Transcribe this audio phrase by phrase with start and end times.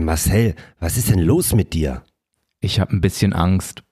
[0.00, 2.02] Äh, Marcel, was ist denn los mit dir?
[2.60, 3.82] Ich habe ein bisschen Angst.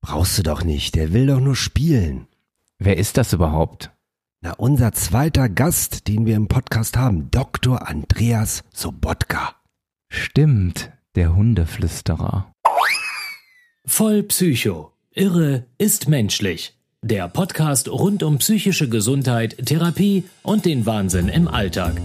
[0.00, 2.26] Brauchst du doch nicht, der will doch nur spielen.
[2.78, 3.90] Wer ist das überhaupt?
[4.40, 7.88] Na, unser zweiter Gast, den wir im Podcast haben, Dr.
[7.88, 9.54] Andreas Sobotka.
[10.08, 12.52] Stimmt, der Hundeflüsterer.
[13.86, 14.92] Voll Psycho.
[15.12, 16.76] Irre ist menschlich.
[17.06, 22.00] Der Podcast rund um psychische Gesundheit, Therapie und den Wahnsinn im Alltag.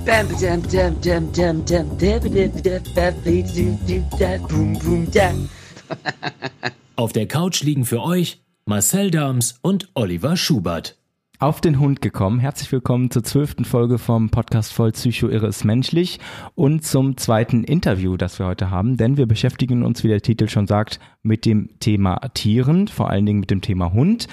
[6.97, 10.97] Auf der Couch liegen für euch Marcel Dams und Oliver Schubert.
[11.41, 12.41] Auf den Hund gekommen.
[12.41, 16.19] Herzlich willkommen zur zwölften Folge vom Podcast Voll Psycho Irre ist menschlich
[16.55, 20.49] und zum zweiten Interview, das wir heute haben, denn wir beschäftigen uns, wie der Titel
[20.49, 24.27] schon sagt, mit dem Thema Tieren, vor allen Dingen mit dem Thema Hund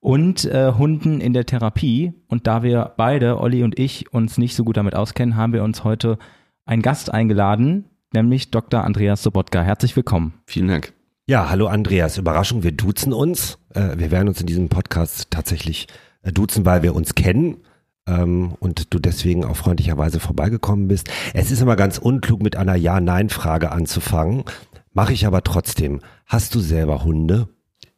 [0.00, 2.12] und äh, Hunden in der Therapie.
[2.28, 5.62] Und da wir beide, Olli und ich, uns nicht so gut damit auskennen, haben wir
[5.62, 6.18] uns heute
[6.64, 8.84] einen Gast eingeladen, nämlich Dr.
[8.84, 9.62] Andreas Sobotka.
[9.62, 10.34] Herzlich willkommen.
[10.46, 10.92] Vielen Dank.
[11.26, 12.16] Ja, hallo Andreas.
[12.16, 13.58] Überraschung, wir duzen uns.
[13.74, 15.86] Äh, wir werden uns in diesem Podcast tatsächlich
[16.22, 17.58] äh, duzen, weil wir uns kennen
[18.06, 21.10] ähm, und du deswegen auch freundlicherweise vorbeigekommen bist.
[21.34, 24.44] Es ist immer ganz unklug, mit einer Ja-Nein-Frage anzufangen.
[24.92, 26.00] Mache ich aber trotzdem.
[26.26, 27.48] Hast du selber Hunde?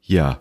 [0.00, 0.40] Ja.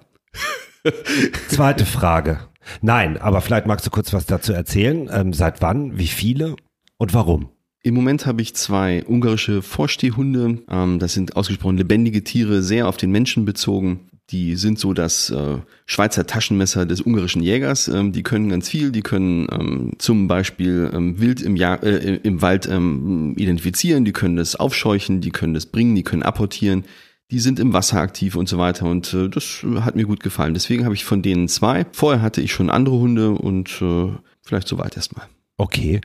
[1.47, 2.39] Zweite Frage.
[2.81, 5.09] Nein, aber vielleicht magst du kurz was dazu erzählen.
[5.11, 6.55] Ähm, seit wann, wie viele
[6.97, 7.49] und warum?
[7.81, 10.59] Im Moment habe ich zwei ungarische Vorstehhunde.
[10.69, 14.09] Ähm, das sind ausgesprochen lebendige Tiere, sehr auf den Menschen bezogen.
[14.31, 17.87] Die sind so das äh, Schweizer Taschenmesser des ungarischen Jägers.
[17.87, 18.91] Ähm, die können ganz viel.
[18.91, 24.05] Die können ähm, zum Beispiel ähm, Wild im, Jahr, äh, im Wald ähm, identifizieren.
[24.05, 25.21] Die können das aufscheuchen.
[25.21, 25.95] Die können das bringen.
[25.95, 26.83] Die können apportieren.
[27.31, 28.85] Die sind im Wasser aktiv und so weiter.
[28.85, 30.53] Und äh, das hat mir gut gefallen.
[30.53, 31.85] Deswegen habe ich von denen zwei.
[31.91, 35.27] Vorher hatte ich schon andere Hunde und äh, vielleicht soweit erstmal.
[35.57, 35.99] Okay.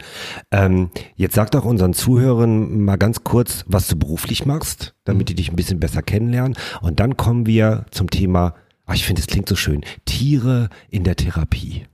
[0.51, 5.37] Ähm, jetzt sag doch unseren Zuhörern mal ganz kurz, was du beruflich machst, damit die
[5.37, 6.57] dich ein bisschen besser kennenlernen.
[6.81, 11.05] Und dann kommen wir zum Thema, ach, ich finde, es klingt so schön, Tiere in
[11.05, 11.87] der Therapie.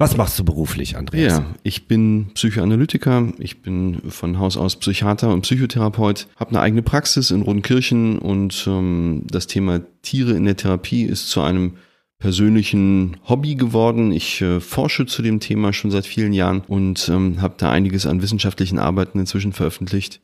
[0.00, 1.38] Was machst du beruflich, Andreas?
[1.38, 6.82] Ja, ich bin Psychoanalytiker, ich bin von Haus aus Psychiater und Psychotherapeut, habe eine eigene
[6.82, 11.78] Praxis in Rodenkirchen und ähm, das Thema Tiere in der Therapie ist zu einem
[12.20, 14.12] persönlichen Hobby geworden.
[14.12, 18.06] Ich äh, forsche zu dem Thema schon seit vielen Jahren und ähm, habe da einiges
[18.06, 20.20] an wissenschaftlichen Arbeiten inzwischen veröffentlicht.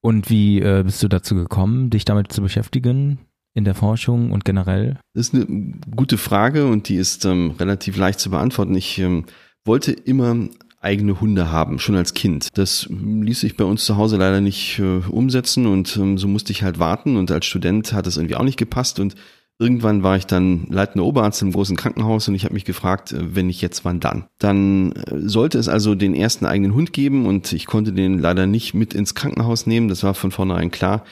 [0.00, 3.18] Und wie äh, bist du dazu gekommen, dich damit zu beschäftigen?
[3.54, 4.98] In der Forschung und generell?
[5.14, 8.74] Das ist eine gute Frage und die ist ähm, relativ leicht zu beantworten.
[8.74, 9.24] Ich ähm,
[9.64, 10.48] wollte immer
[10.80, 12.48] eigene Hunde haben, schon als Kind.
[12.54, 16.52] Das ließ sich bei uns zu Hause leider nicht äh, umsetzen und ähm, so musste
[16.52, 19.14] ich halt warten und als Student hat es irgendwie auch nicht gepasst und
[19.60, 23.34] Irgendwann war ich dann leitender Oberarzt im großen Krankenhaus und ich habe mich gefragt, äh,
[23.34, 24.24] wenn nicht jetzt, wann dann?
[24.38, 28.46] Dann äh, sollte es also den ersten eigenen Hund geben und ich konnte den leider
[28.46, 31.04] nicht mit ins Krankenhaus nehmen, das war von vornherein klar,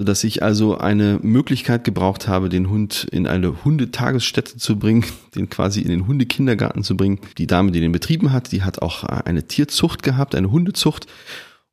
[0.00, 5.50] sodass ich also eine Möglichkeit gebraucht habe, den Hund in eine Hundetagesstätte zu bringen, den
[5.50, 7.20] quasi in den Hundekindergarten zu bringen.
[7.36, 11.06] Die Dame, die den betrieben hat, die hat auch eine Tierzucht gehabt, eine Hundezucht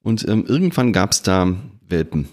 [0.04, 1.56] und ähm, irgendwann gab es da
[1.88, 2.28] Welpen.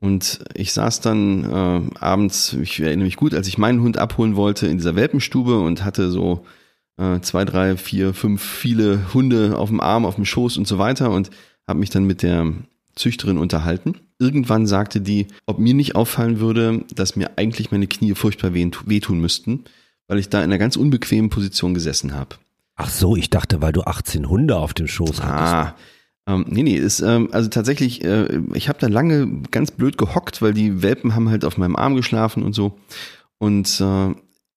[0.00, 4.36] Und ich saß dann äh, abends, ich erinnere mich gut, als ich meinen Hund abholen
[4.36, 6.46] wollte in dieser Welpenstube und hatte so
[6.96, 10.78] äh, zwei, drei, vier, fünf viele Hunde auf dem Arm, auf dem Schoß und so
[10.78, 11.28] weiter und
[11.68, 12.54] habe mich dann mit der
[12.94, 13.96] Züchterin unterhalten.
[14.18, 19.20] Irgendwann sagte die, ob mir nicht auffallen würde, dass mir eigentlich meine Knie furchtbar wehtun
[19.20, 19.64] müssten,
[20.08, 22.36] weil ich da in einer ganz unbequemen Position gesessen habe.
[22.76, 25.52] Ach so, ich dachte, weil du 18 Hunde auf dem Schoß hattest.
[25.52, 25.76] Ah,
[26.28, 30.42] ähm, nee, nee, ist, ähm, also tatsächlich, äh, ich habe da lange ganz blöd gehockt,
[30.42, 32.78] weil die Welpen haben halt auf meinem Arm geschlafen und so.
[33.38, 34.14] Und äh,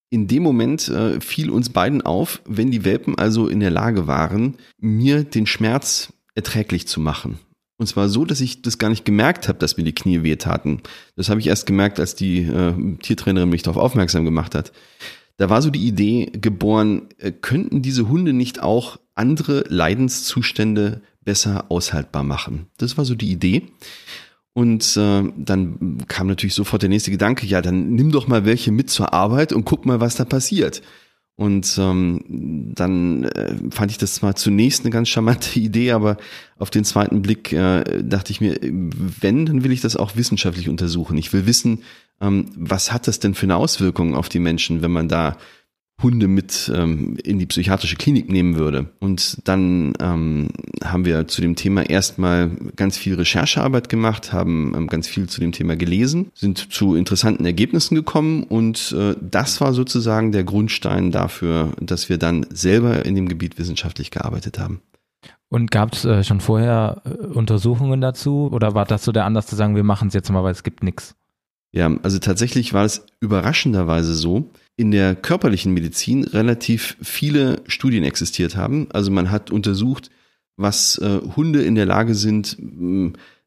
[0.09, 4.07] in dem Moment äh, fiel uns beiden auf, wenn die Welpen also in der Lage
[4.07, 7.39] waren, mir den Schmerz erträglich zu machen.
[7.79, 10.81] Und zwar so, dass ich das gar nicht gemerkt habe, dass mir die Knie wehtaten.
[11.15, 14.73] Das habe ich erst gemerkt, als die äh, Tiertrainerin mich darauf aufmerksam gemacht hat.
[15.37, 21.65] Da war so die Idee geboren, äh, könnten diese Hunde nicht auch andere Leidenszustände besser
[21.69, 22.67] aushaltbar machen.
[22.77, 23.63] Das war so die Idee.
[24.51, 28.73] Und äh, dann kam natürlich sofort der nächste Gedanke, ja, dann nimm doch mal welche
[28.73, 30.81] mit zur Arbeit und guck mal, was da passiert.
[31.39, 32.19] Und ähm,
[32.75, 36.17] dann äh, fand ich das zwar zunächst eine ganz charmante Idee, aber
[36.57, 40.67] auf den zweiten Blick äh, dachte ich mir, wenn, dann will ich das auch wissenschaftlich
[40.67, 41.17] untersuchen.
[41.17, 41.83] Ich will wissen,
[42.19, 45.37] ähm, was hat das denn für eine Auswirkung auf die Menschen, wenn man da
[46.01, 48.89] Hunde mit ähm, in die psychiatrische Klinik nehmen würde.
[48.99, 50.49] Und dann ähm,
[50.83, 55.41] haben wir zu dem Thema erstmal ganz viel Recherchearbeit gemacht, haben ähm, ganz viel zu
[55.41, 61.11] dem Thema gelesen, sind zu interessanten Ergebnissen gekommen und äh, das war sozusagen der Grundstein
[61.11, 64.81] dafür, dass wir dann selber in dem Gebiet wissenschaftlich gearbeitet haben.
[65.49, 69.47] Und gab es äh, schon vorher äh, Untersuchungen dazu oder war das so der Anlass
[69.47, 71.15] zu sagen, wir machen es jetzt mal, weil es gibt nichts?
[71.71, 78.55] Ja, also tatsächlich war es überraschenderweise so, in der körperlichen Medizin relativ viele Studien existiert
[78.55, 78.87] haben.
[78.91, 80.09] Also man hat untersucht,
[80.55, 82.55] was äh, Hunde in der Lage sind,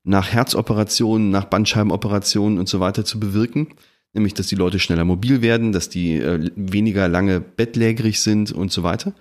[0.05, 3.69] nach Herzoperationen, nach Bandscheibenoperationen und so weiter zu bewirken.
[4.13, 8.71] Nämlich, dass die Leute schneller mobil werden, dass die äh, weniger lange bettlägerig sind und
[8.71, 9.15] so weiter.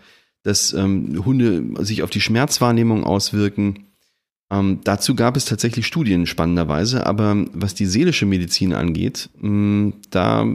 [0.43, 3.85] Dass ähm, Hunde sich auf die Schmerzwahrnehmung auswirken.
[4.51, 10.45] Ähm, dazu gab es tatsächlich Studien spannenderweise, aber was die seelische Medizin angeht, mh, da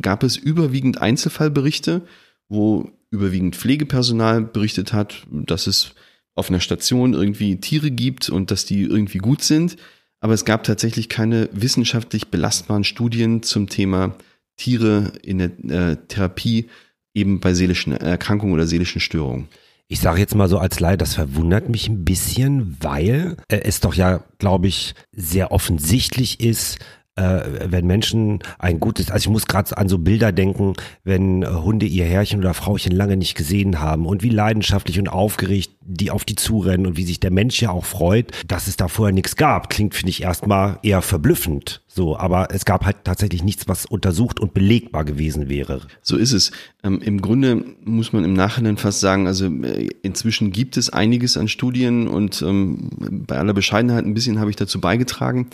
[0.00, 2.02] gab es überwiegend Einzelfallberichte,
[2.48, 5.94] wo überwiegend Pflegepersonal berichtet hat, dass es
[6.36, 9.76] auf einer Station irgendwie Tiere gibt und dass die irgendwie gut sind.
[10.20, 14.14] Aber es gab tatsächlich keine wissenschaftlich belastbaren Studien zum Thema
[14.56, 16.68] Tiere in der äh, Therapie
[17.14, 19.48] eben bei seelischen Erkrankungen oder seelischen Störungen.
[19.92, 23.80] Ich sage jetzt mal so als Laie, das verwundert mich ein bisschen, weil äh, es
[23.80, 26.78] doch ja, glaube ich, sehr offensichtlich ist,
[27.20, 30.74] äh, wenn Menschen ein gutes, also ich muss gerade an so Bilder denken,
[31.04, 35.08] wenn äh, Hunde ihr Herrchen oder Frauchen lange nicht gesehen haben und wie leidenschaftlich und
[35.08, 38.76] aufgeregt die auf die zurennen und wie sich der Mensch ja auch freut, dass es
[38.76, 39.70] da vorher nichts gab.
[39.70, 41.82] Klingt, finde ich, erstmal eher verblüffend.
[41.88, 45.80] So, aber es gab halt tatsächlich nichts, was untersucht und belegbar gewesen wäre.
[46.02, 46.52] So ist es.
[46.84, 51.36] Ähm, Im Grunde muss man im Nachhinein fast sagen, also äh, inzwischen gibt es einiges
[51.36, 52.90] an Studien und ähm,
[53.26, 55.48] bei aller Bescheidenheit ein bisschen habe ich dazu beigetragen.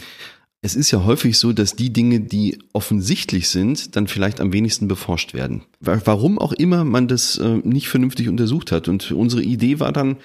[0.66, 4.88] Es ist ja häufig so, dass die Dinge, die offensichtlich sind, dann vielleicht am wenigsten
[4.88, 5.62] beforscht werden.
[5.78, 8.88] Warum auch immer man das äh, nicht vernünftig untersucht hat.
[8.88, 10.16] Und unsere Idee war dann,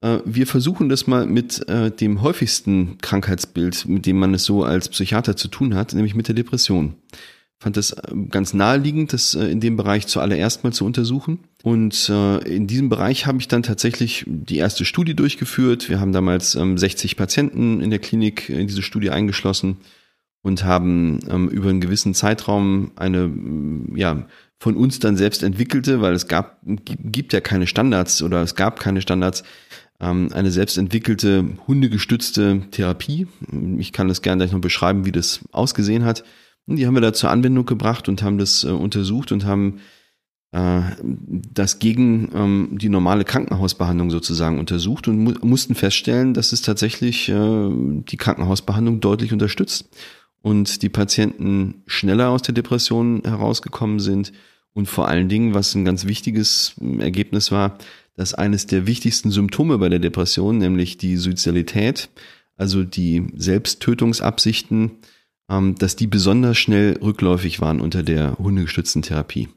[0.00, 4.62] äh, wir versuchen das mal mit äh, dem häufigsten Krankheitsbild, mit dem man es so
[4.62, 6.94] als Psychiater zu tun hat, nämlich mit der Depression
[7.58, 11.40] fand es äh, ganz naheliegend, das äh, in dem Bereich zuallererst mal zu untersuchen.
[11.62, 15.88] Und äh, in diesem Bereich habe ich dann tatsächlich die erste Studie durchgeführt.
[15.88, 19.78] Wir haben damals 60 ähm, Patienten in der Klinik in diese Studie eingeschlossen
[20.42, 23.30] und haben ähm, über einen gewissen Zeitraum eine,
[23.96, 24.26] ja,
[24.60, 28.80] von uns dann selbst entwickelte, weil es gab, gibt ja keine Standards oder es gab
[28.80, 29.42] keine Standards,
[30.00, 33.26] ähm, eine selbst entwickelte hundegestützte Therapie.
[33.78, 36.22] Ich kann das gerne gleich noch beschreiben, wie das ausgesehen hat
[36.76, 39.80] die haben wir da zur Anwendung gebracht und haben das äh, untersucht und haben
[40.52, 46.62] äh, das gegen ähm, die normale Krankenhausbehandlung sozusagen untersucht und mu mussten feststellen, dass es
[46.62, 49.88] tatsächlich äh, die Krankenhausbehandlung deutlich unterstützt
[50.42, 54.32] und die Patienten schneller aus der Depression herausgekommen sind
[54.72, 57.78] und vor allen Dingen, was ein ganz wichtiges Ergebnis war,
[58.16, 62.10] dass eines der wichtigsten Symptome bei der Depression, nämlich die Suizidalität,
[62.56, 64.92] also die Selbsttötungsabsichten,
[65.48, 69.48] dass die besonders schnell rückläufig waren unter der hundegestützten Therapie.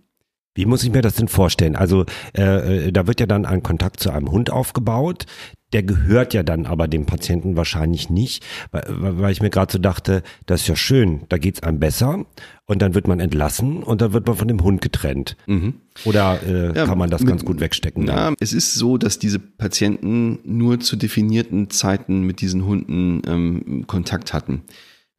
[0.53, 1.75] Wie muss ich mir das denn vorstellen?
[1.77, 2.05] Also
[2.37, 5.25] äh, äh, da wird ja dann ein Kontakt zu einem Hund aufgebaut.
[5.71, 9.79] Der gehört ja dann aber dem Patienten wahrscheinlich nicht, weil, weil ich mir gerade so
[9.79, 12.25] dachte, das ist ja schön, da geht's einem besser
[12.65, 15.37] und dann wird man entlassen und dann wird man von dem Hund getrennt.
[15.47, 15.75] Mhm.
[16.03, 18.03] Oder äh, ja, kann man das mit, ganz gut wegstecken?
[18.03, 23.87] Na, es ist so, dass diese Patienten nur zu definierten Zeiten mit diesen Hunden ähm,
[23.87, 24.63] Kontakt hatten.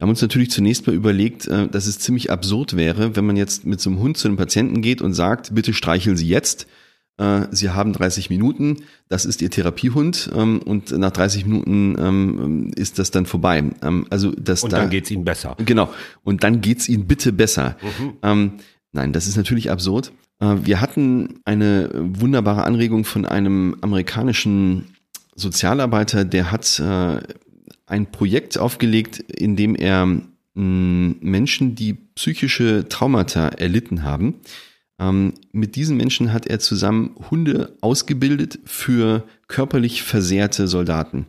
[0.02, 3.36] Wir haben uns natürlich zunächst mal überlegt, äh, dass es ziemlich absurd wäre, wenn man
[3.36, 6.66] jetzt mit so einem Hund zu einem Patienten geht und sagt, bitte streicheln Sie jetzt.
[7.18, 8.78] Äh, Sie haben 30 Minuten,
[9.08, 13.62] das ist Ihr Therapiehund ähm, und nach 30 Minuten ähm, ist das dann vorbei.
[13.80, 15.54] Ähm, also das und da, dann geht's Ihnen besser.
[15.64, 15.88] Genau.
[16.24, 17.76] Und dann geht's Ihnen bitte besser.
[18.24, 18.54] Mhm.
[18.90, 20.10] nein, das ist natürlich absurd.
[20.40, 24.96] Äh, wir hatten eine wunderbare Anregung von einem amerikanischen
[25.36, 26.82] Sozialarbeiter, der hat
[27.92, 30.02] ein Projekt aufgelegt, in dem er
[30.54, 34.40] hm, Menschen, die psychische Traumata erlitten haben,
[34.98, 41.26] ähm, mit diesen Menschen hat er zusammen Hunde ausgebildet für körperlich versehrte Soldaten.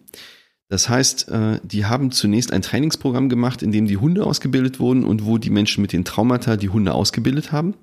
[0.70, 5.03] Das heißt, äh, die haben zunächst ein Trainingsprogramm gemacht, in dem die Hunde ausgebildet wurden
[5.03, 7.75] und wo die Menschen mit den Traumata die Hunde ausgebildet haben.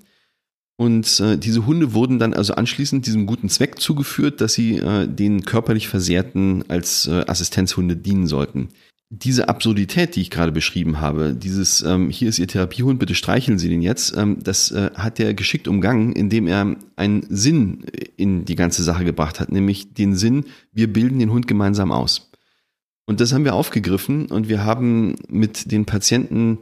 [0.81, 5.07] Und äh, diese Hunde wurden dann also anschließend diesem guten Zweck zugeführt, dass sie äh,
[5.07, 8.69] den körperlich Versehrten als äh, Assistenzhunde dienen sollten.
[9.11, 13.59] Diese Absurdität, die ich gerade beschrieben habe, dieses ähm, hier ist Ihr Therapiehund, bitte streicheln
[13.59, 17.83] Sie den jetzt, ähm, das äh, hat er geschickt umgangen, indem er einen Sinn
[18.17, 22.31] in die ganze Sache gebracht hat, nämlich den Sinn, wir bilden den Hund gemeinsam aus.
[23.05, 26.57] Und das haben wir aufgegriffen und wir haben mit den Patienten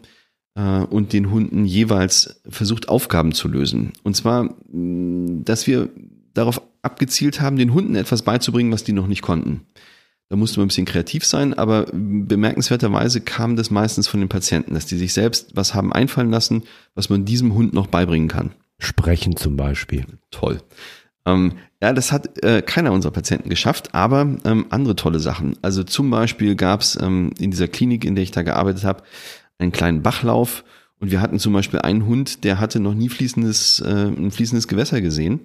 [0.56, 3.94] und den Hunden jeweils versucht, Aufgaben zu lösen.
[4.03, 5.89] Und zwar, dass wir
[6.34, 9.62] darauf abgezielt haben, den Hunden etwas beizubringen, was die noch nicht konnten.
[10.29, 14.75] Da musste man ein bisschen kreativ sein, aber bemerkenswerterweise kam das meistens von den Patienten,
[14.75, 16.63] dass die sich selbst was haben einfallen lassen,
[16.94, 18.51] was man diesem Hund noch beibringen kann.
[18.77, 20.06] Sprechen zum Beispiel.
[20.29, 20.62] Toll.
[21.25, 25.58] Ähm, ja, das hat äh, keiner unserer Patienten geschafft, aber ähm, andere tolle Sachen.
[25.63, 29.03] Also zum Beispiel gab es ähm, in dieser Klinik, in der ich da gearbeitet habe,
[29.60, 30.63] einen kleinen Bachlauf
[31.00, 34.68] und wir hatten zum Beispiel einen Hund, der hatte noch nie fließendes, äh, ein fließendes
[34.68, 35.42] Gewässer gesehen.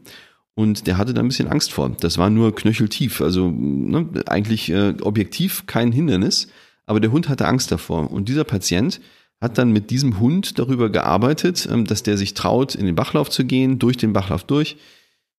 [0.57, 1.91] Und der hatte da ein bisschen Angst vor.
[2.01, 6.47] Das war nur knöcheltief, also ne, eigentlich äh, objektiv kein Hindernis,
[6.87, 8.11] aber der Hund hatte Angst davor.
[8.13, 9.01] Und dieser Patient
[9.41, 13.31] hat dann mit diesem Hund darüber gearbeitet, ähm, dass der sich traut, in den Bachlauf
[13.31, 14.77] zu gehen, durch den Bachlauf durch,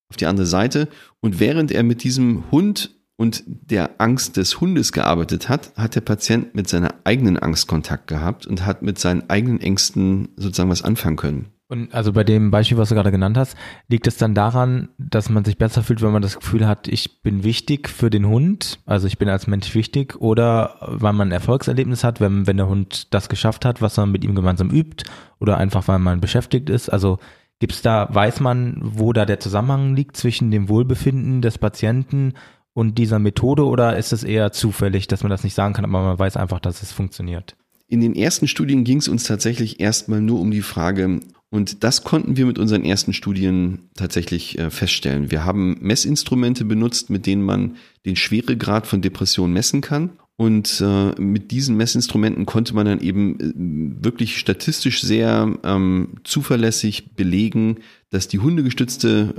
[0.10, 0.90] auf die andere Seite.
[1.22, 6.02] Und während er mit diesem Hund und der Angst des Hundes gearbeitet hat, hat der
[6.02, 10.82] Patient mit seiner eigenen Angst Kontakt gehabt und hat mit seinen eigenen Ängsten sozusagen was
[10.82, 11.46] anfangen können.
[11.68, 13.58] Und also bei dem Beispiel, was du gerade genannt hast,
[13.88, 17.24] liegt es dann daran, dass man sich besser fühlt, wenn man das Gefühl hat, ich
[17.24, 21.32] bin wichtig für den Hund, also ich bin als Mensch wichtig, oder weil man ein
[21.32, 25.06] Erfolgserlebnis hat, wenn, wenn der Hund das geschafft hat, was man mit ihm gemeinsam übt,
[25.40, 26.90] oder einfach weil man beschäftigt ist.
[26.90, 27.18] Also
[27.60, 32.34] gibt es da, weiß man, wo da der Zusammenhang liegt zwischen dem Wohlbefinden des Patienten
[32.76, 36.04] und dieser Methode, oder ist es eher zufällig, dass man das nicht sagen kann, aber
[36.04, 37.56] man weiß einfach, dass es funktioniert?
[37.88, 42.04] In den ersten Studien ging es uns tatsächlich erstmal nur um die Frage, und das
[42.04, 45.32] konnten wir mit unseren ersten Studien tatsächlich äh, feststellen.
[45.32, 50.10] Wir haben Messinstrumente benutzt, mit denen man den Schweregrad von Depression messen kann.
[50.36, 57.16] Und äh, mit diesen Messinstrumenten konnte man dann eben äh, wirklich statistisch sehr ähm, zuverlässig
[57.16, 57.78] belegen,
[58.10, 59.36] dass die hundegestützte,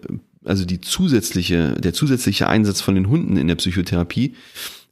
[0.47, 4.35] also die zusätzliche, der zusätzliche Einsatz von den Hunden in der Psychotherapie,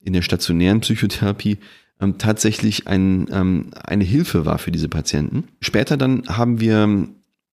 [0.03, 1.59] in der stationären Psychotherapie,
[2.01, 5.45] ähm, tatsächlich ein, ähm, eine Hilfe war für diese Patienten.
[5.61, 7.09] Später dann haben wir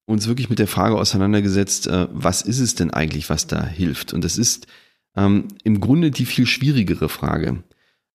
[0.05, 4.13] uns wirklich mit der Frage auseinandergesetzt, äh, was ist es denn eigentlich, was da hilft?
[4.13, 4.67] Und das ist
[5.15, 7.63] ähm, im Grunde die viel schwierigere Frage.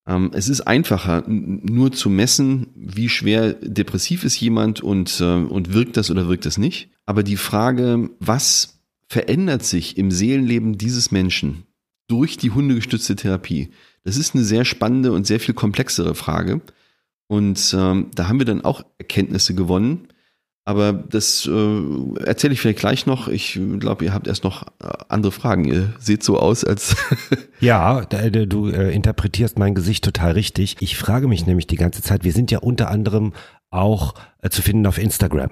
[0.07, 5.73] Ähm, es ist einfacher, nur zu messen, wie schwer depressiv ist jemand und, äh, und
[5.73, 6.91] wirkt das oder wirkt das nicht.
[7.07, 8.76] Aber die Frage, was
[9.09, 11.65] verändert sich im Seelenleben dieses Menschen
[12.09, 13.71] durch die hundegestützte Therapie?
[14.05, 16.61] Das ist eine sehr spannende und sehr viel komplexere Frage.
[17.29, 20.09] Und ähm, da haben wir dann auch Erkenntnisse gewonnen.
[20.65, 23.29] Aber das äh, erzähle ich vielleicht gleich noch.
[23.29, 25.65] Ich glaube, ihr habt erst noch äh, andere Fragen.
[25.65, 26.97] Ihr seht so aus, als.
[27.61, 30.77] ja, du äh, interpretierst mein Gesicht total richtig.
[30.81, 33.33] Ich frage mich nämlich die ganze Zeit, wir sind ja unter anderem
[33.71, 35.51] auch äh, zu finden auf Instagram.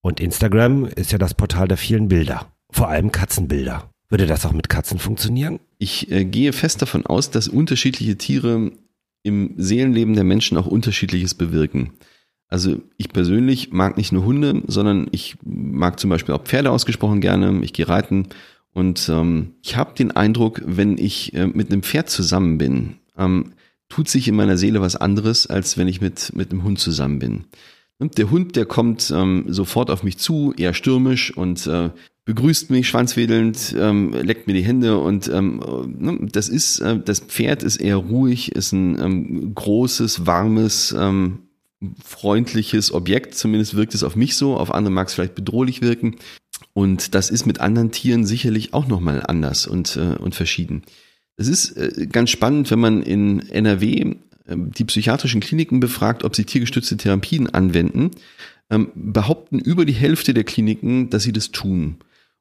[0.00, 2.52] Und Instagram ist ja das Portal der vielen Bilder.
[2.70, 3.90] Vor allem Katzenbilder.
[4.08, 5.60] Würde das auch mit Katzen funktionieren?
[5.78, 8.72] Ich äh, gehe fest davon aus, dass unterschiedliche Tiere
[9.22, 11.92] im Seelenleben der Menschen auch unterschiedliches bewirken.
[12.48, 17.20] Also ich persönlich mag nicht nur Hunde, sondern ich mag zum Beispiel auch Pferde ausgesprochen
[17.20, 17.60] gerne.
[17.64, 18.28] Ich gehe reiten
[18.72, 23.54] und ähm, ich habe den Eindruck, wenn ich äh, mit einem Pferd zusammen bin, ähm,
[23.88, 27.18] tut sich in meiner Seele was anderes, als wenn ich mit, mit einem Hund zusammen
[27.18, 27.44] bin.
[27.98, 31.90] Der Hund, der kommt ähm, sofort auf mich zu, eher stürmisch und äh,
[32.26, 35.62] begrüßt mich schwanzwedelnd, ähm, leckt mir die Hände und ähm,
[35.98, 41.38] ne, das ist, äh, das Pferd ist eher ruhig, ist ein ähm, großes, warmes, ähm,
[42.04, 46.16] freundliches Objekt, zumindest wirkt es auf mich so, auf andere mag es vielleicht bedrohlich wirken.
[46.74, 50.82] Und das ist mit anderen Tieren sicherlich auch nochmal anders und, äh, und verschieden.
[51.36, 54.16] Es ist äh, ganz spannend, wenn man in NRW
[54.48, 58.10] die psychiatrischen Kliniken befragt, ob sie tiergestützte Therapien anwenden,
[58.70, 61.96] ähm, behaupten über die Hälfte der Kliniken, dass sie das tun.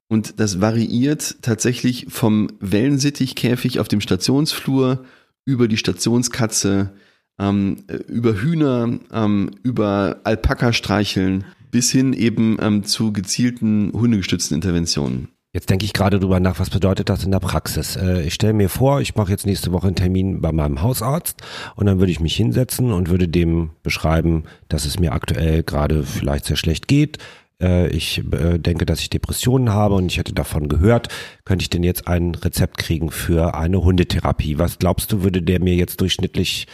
[0.08, 5.04] Und das variiert tatsächlich vom Wellensittichkäfig auf dem Stationsflur
[5.46, 6.92] über die Stationskatze,
[7.40, 15.28] ähm, über Hühner, ähm, über Alpaka streicheln bis hin eben ähm, zu gezielten hundegestützten Interventionen.
[15.56, 17.96] Jetzt denke ich gerade drüber nach, was bedeutet das in der Praxis?
[17.96, 21.42] Äh, ich stelle mir vor, ich mache jetzt nächste Woche einen Termin bei meinem Hausarzt
[21.78, 26.04] und dann würde ich mich hinsetzen und würde dem beschreiben, dass es mir aktuell gerade
[26.04, 27.20] vielleicht sehr schlecht geht,
[27.62, 31.08] äh, ich äh, denke, dass ich Depressionen habe und ich hätte davon gehört,
[31.46, 34.60] könnte ich denn jetzt ein Rezept kriegen für eine Hundetherapie?
[34.60, 36.68] Was glaubst du, würde der mir jetzt durchschnittlich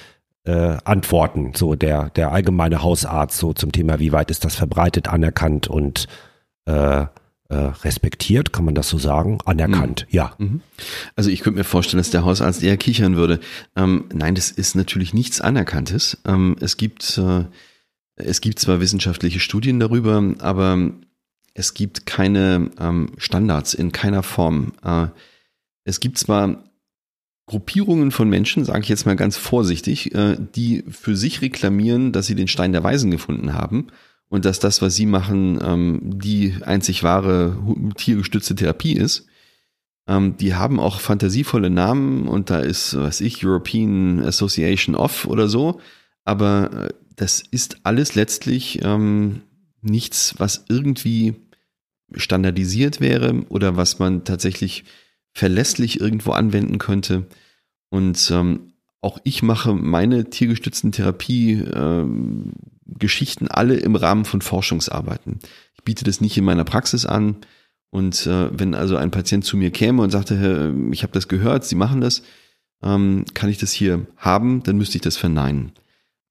[0.46, 5.08] äh, antworten, so der, der allgemeine Hausarzt, so zum Thema, wie weit ist das verbreitet,
[5.08, 6.08] anerkannt und
[6.66, 7.06] äh,
[7.52, 9.40] äh, respektiert, kann man das so sagen?
[9.46, 10.16] Anerkannt, mhm.
[10.16, 10.34] ja.
[10.38, 10.62] Mhm.
[11.16, 13.42] Also ich könnte mir vorstellen, dass der Hausarzt eher kichern würde.
[13.76, 16.18] Ähm, nein, das ist natürlich nichts Anerkanntes.
[16.26, 17.44] Ähm, es gibt äh,
[18.16, 20.92] es gibt zwar wissenschaftliche Studien darüber, aber
[21.54, 24.74] es gibt keine ähm, Standards in keiner Form.
[24.84, 25.08] Äh,
[25.84, 26.64] es gibt zwar
[27.48, 32.28] Gruppierungen von Menschen, sage ich jetzt mal ganz vorsichtig, äh, die für sich reklamieren, dass
[32.28, 33.88] sie den Stein der Weisen gefunden haben
[34.32, 37.58] und dass das, was sie machen, ähm, die einzig wahre
[37.98, 39.28] tiergestützte Therapie ist.
[40.08, 45.50] Ähm, die haben auch fantasievolle Namen und da ist, was ich, European Association of oder
[45.50, 45.82] so.
[46.24, 49.42] Aber äh, das ist alles letztlich ähm,
[49.82, 51.36] nichts, was irgendwie
[52.16, 54.86] standardisiert wäre oder was man tatsächlich
[55.34, 57.28] verlässlich irgendwo anwenden könnte.
[57.90, 58.72] Und ähm,
[59.02, 62.54] auch ich mache meine tiergestützten Therapie-Geschichten
[63.00, 65.40] äh, alle im Rahmen von Forschungsarbeiten.
[65.76, 67.38] Ich biete das nicht in meiner Praxis an.
[67.90, 71.66] Und äh, wenn also ein Patient zu mir käme und sagte, ich habe das gehört,
[71.66, 72.24] Sie machen das,
[72.82, 75.74] ähm, kann ich das hier haben, dann müsste ich das verneinen.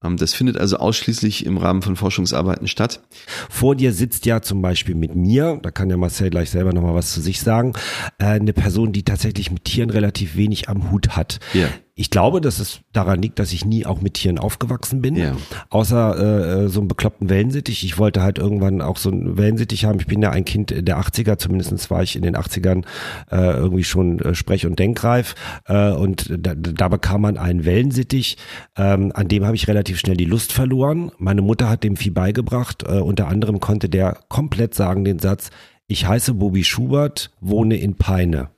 [0.03, 3.01] Ähm, das findet also ausschließlich im Rahmen von Forschungsarbeiten statt.
[3.49, 6.95] Vor dir sitzt ja zum Beispiel mit mir, da kann ja Marcel gleich selber nochmal
[6.95, 7.73] was zu sich sagen,
[8.17, 11.39] äh, eine Person, die tatsächlich mit Tieren relativ wenig am Hut hat.
[11.53, 11.67] Ja.
[11.95, 15.15] Ich glaube, dass es daran liegt, dass ich nie auch mit Tieren aufgewachsen bin.
[15.15, 15.35] Ja.
[15.69, 17.83] Außer äh, so einem bekloppten Wellensittich.
[17.83, 19.99] Ich wollte halt irgendwann auch so einen Wellensittich haben.
[19.99, 22.85] Ich bin ja ein Kind der 80er, zumindest war ich in den 80ern
[23.29, 25.35] äh, irgendwie schon äh, sprech- und denkreif.
[25.65, 28.37] Äh, und da, da bekam man einen Wellensittich.
[28.77, 31.11] Ähm, an dem habe ich relativ schnell die Lust verloren.
[31.17, 32.83] Meine Mutter hat dem Vieh beigebracht.
[32.83, 35.49] Äh, unter anderem konnte der komplett sagen den Satz,
[35.87, 38.49] ich heiße Bobby Schubert, wohne in Peine.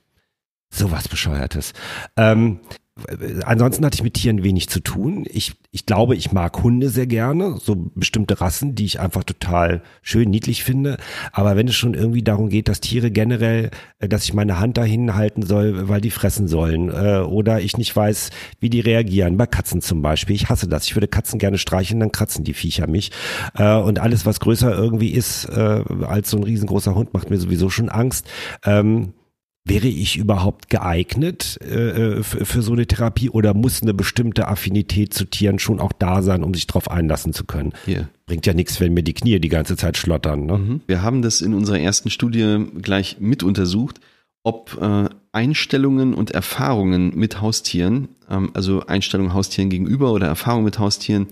[0.69, 1.73] Sowas Bescheuertes.
[2.15, 2.59] Ähm,
[3.43, 5.25] ansonsten hatte ich mit Tieren wenig zu tun.
[5.27, 9.81] Ich, ich glaube, ich mag Hunde sehr gerne, so bestimmte Rassen, die ich einfach total
[10.03, 10.97] schön, niedlich finde.
[11.31, 14.77] Aber wenn es schon irgendwie darum geht, dass Tiere generell, äh, dass ich meine Hand
[14.77, 19.37] dahin halten soll, weil die fressen sollen, äh, oder ich nicht weiß, wie die reagieren,
[19.37, 20.35] bei Katzen zum Beispiel.
[20.35, 20.85] Ich hasse das.
[20.85, 23.11] Ich würde Katzen gerne streichen, dann kratzen die Viecher mich.
[23.55, 27.69] Äh, und alles, was größer irgendwie ist als so ein riesengroßer Hund, macht mir sowieso
[27.69, 28.27] schon Angst.
[28.63, 29.13] Ähm,
[29.65, 35.13] Wäre ich überhaupt geeignet äh, für, für, so eine Therapie oder muss eine bestimmte Affinität
[35.13, 37.71] zu Tieren schon auch da sein, um sich darauf einlassen zu können?
[37.85, 38.09] Hier.
[38.25, 40.45] Bringt ja nichts, wenn mir die Knie die ganze Zeit schlottern.
[40.45, 40.57] Ne?
[40.57, 40.81] Mhm.
[40.85, 44.01] Wir haben das in unserer ersten Studie gleich mit untersucht,
[44.43, 50.77] ob äh, Einstellungen und Erfahrungen mit Haustieren, ähm, also Einstellungen Haustieren gegenüber oder Erfahrungen mit
[50.77, 51.27] Haustieren,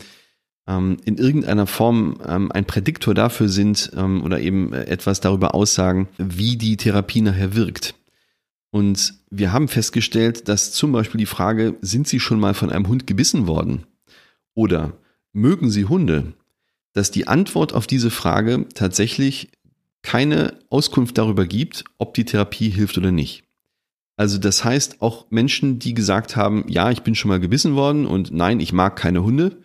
[0.68, 6.08] ähm, in irgendeiner Form ähm, ein Prädiktor dafür sind ähm, oder eben etwas darüber aussagen,
[6.18, 7.96] wie die Therapie nachher wirkt.
[8.72, 12.88] Und wir haben festgestellt, dass zum Beispiel die Frage, sind Sie schon mal von einem
[12.88, 13.86] Hund gebissen worden?
[14.54, 14.94] Oder
[15.34, 16.34] mögen Sie Hunde?
[16.94, 19.52] Dass die Antwort auf diese Frage tatsächlich
[20.02, 23.44] keine Auskunft darüber gibt, ob die Therapie hilft oder nicht.
[24.18, 28.06] Also das heißt, auch Menschen, die gesagt haben, ja, ich bin schon mal gebissen worden
[28.06, 29.58] und nein, ich mag keine Hunde,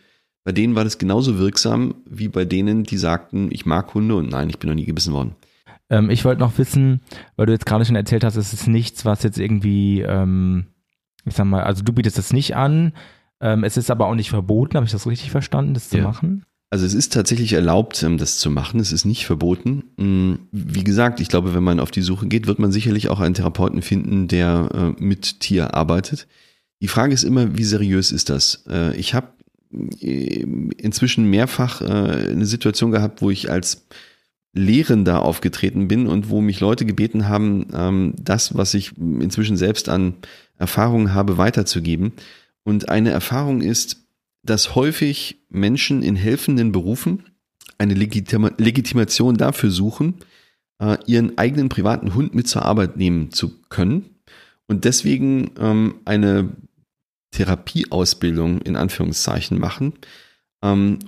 [0.44, 4.30] bei denen war das genauso wirksam wie bei denen, die sagten, ich mag Hunde und
[4.30, 5.34] nein, ich bin noch nie gebissen worden.
[5.90, 7.00] Ähm, ich wollte noch wissen,
[7.36, 10.66] weil du jetzt gerade schon erzählt hast, es ist nichts, was jetzt irgendwie, ähm,
[11.24, 12.92] ich sag mal, also du bietest das nicht an,
[13.40, 16.04] ähm, es ist aber auch nicht verboten, habe ich das richtig verstanden, das zu ja.
[16.04, 16.44] machen?
[16.70, 18.80] Also es ist tatsächlich erlaubt, ähm, das zu machen.
[18.80, 19.84] Es ist nicht verboten.
[19.96, 23.20] Mm, wie gesagt, ich glaube, wenn man auf die Suche geht, wird man sicherlich auch
[23.20, 24.68] einen Therapeuten finden, der
[24.98, 26.26] äh, mit Tier arbeitet.
[26.82, 28.64] Die Frage ist immer, wie seriös ist das?
[28.68, 29.28] Äh, ich habe
[30.00, 30.42] äh,
[30.76, 33.86] inzwischen mehrfach eine Situation gehabt, wo ich als
[34.56, 39.88] Lehrender aufgetreten bin und wo mich Leute gebeten haben, ähm, das, was ich inzwischen selbst
[39.88, 40.14] an
[40.58, 42.12] Erfahrungen habe, weiterzugeben.
[42.64, 44.06] Und eine Erfahrung ist,
[44.42, 47.24] dass häufig Menschen in helfenden Berufen
[47.78, 50.14] eine Legitima Legitimation dafür suchen,
[50.78, 54.16] äh, ihren eigenen privaten Hund mit zur Arbeit nehmen zu können
[54.66, 56.50] und deswegen ähm, eine
[57.32, 59.92] Therapieausbildung in Anführungszeichen machen,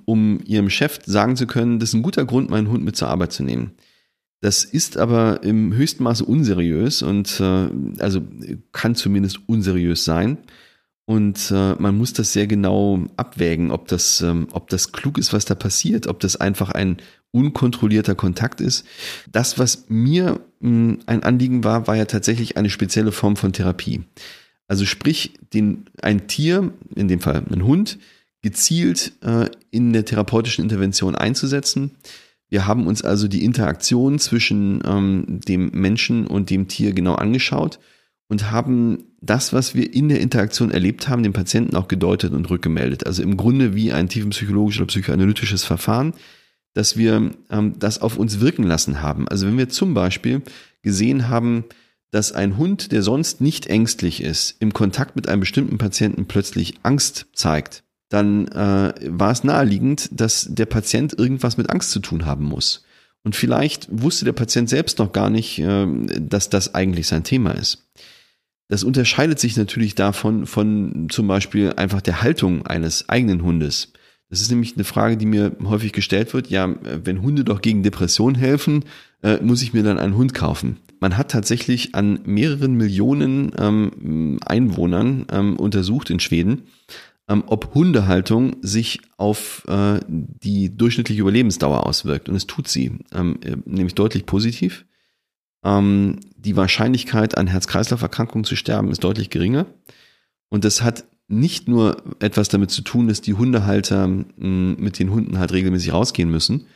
[0.05, 3.09] um ihrem Chef sagen zu können, das ist ein guter Grund, meinen Hund mit zur
[3.09, 3.73] Arbeit zu nehmen.
[4.41, 7.69] Das ist aber im höchsten Maße unseriös und äh,
[7.99, 8.23] also
[8.73, 10.39] kann zumindest unseriös sein.
[11.07, 15.33] Und äh, man muss das sehr genau abwägen, ob das, ähm, ob das klug ist,
[15.33, 16.99] was da passiert, ob das einfach ein
[17.31, 18.87] unkontrollierter Kontakt ist.
[19.33, 24.03] Das, was mir hm, ein Anliegen war, war ja tatsächlich eine spezielle Form von Therapie.
[24.69, 27.99] Also sprich, den, ein Tier, in dem Fall ein Hund,
[28.43, 31.97] gezielt äh, in der therapeutischen Intervention einzusetzen.
[32.49, 37.79] Wir haben uns also die Interaktion zwischen ähm, dem Menschen und dem Tier genau angeschaut
[38.29, 42.49] und haben das, was wir in der Interaktion erlebt haben, dem Patienten auch gedeutet und
[42.49, 43.07] rückgemeldet.
[43.07, 46.15] Also im Grunde wie ein tiefenpsychologisches oder psychoanalytisches Verfahren,
[46.75, 49.29] dass wir ähm, das auf uns wirken lassen haben.
[49.29, 50.43] Also wenn wir zum Beispiel
[50.83, 51.65] gesehen haben,
[52.11, 56.75] dass ein Hund, der sonst nicht ängstlich ist, im Kontakt mit einem bestimmten Patienten plötzlich
[56.83, 62.25] Angst zeigt, dann äh, war es naheliegend, dass der Patient irgendwas mit Angst zu tun
[62.25, 62.85] haben muss.
[63.23, 65.87] Und vielleicht wusste der Patient selbst noch gar nicht, äh,
[66.19, 67.89] dass das eigentlich sein Thema ist.
[68.69, 73.93] Das unterscheidet sich natürlich davon von zum Beispiel einfach der Haltung eines eigenen Hundes.
[74.31, 76.49] Das ist nämlich eine Frage, die mir häufig gestellt wird.
[76.49, 78.85] Ja, wenn Hunde doch gegen Depression helfen,
[79.23, 80.77] äh, muss ich mir dann einen Hund kaufen.
[81.01, 86.65] Man hat tatsächlich an mehreren Millionen ähm, Einwohnern ähm, untersucht in Schweden
[87.29, 92.29] ähm, ob Hundehaltung sich auf äh, die durchschnittliche Überlebensdauer auswirkt.
[92.29, 94.87] Und es tut sie, ähm, äh, nämlich deutlich positiv.
[95.65, 99.67] ähm, die Wahrscheinlichkeit, an Herz-Kreislauf-Erkrankungen zu sterben, ist deutlich geringer.
[100.49, 105.11] Und das hat nicht nur etwas damit zu tun, dass die Hundehalter mh, mit den
[105.11, 106.67] Hunden halt regelmäßig rausgehen müssen.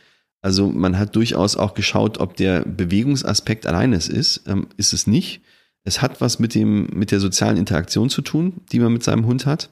[0.41, 4.43] Also man hat durchaus auch geschaut, ob der Bewegungsaspekt alleine es ist.
[4.47, 5.41] Ähm, ist es nicht.
[5.85, 9.25] Es hat was mit dem, mit der sozialen Interaktion zu tun, die man mit seinem
[9.25, 9.69] Hund hat.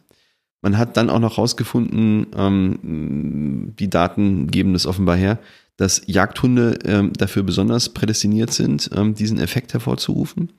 [0.62, 5.40] Man hat dann auch noch rausgefunden, ähm, die Daten geben das offenbar her,
[5.76, 10.52] dass Jagdhunde ähm, dafür besonders prädestiniert sind, ähm, diesen Effekt hervorzurufen.